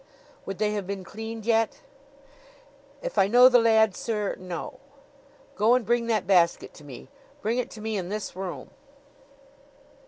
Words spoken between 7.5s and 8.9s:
it to me in this room."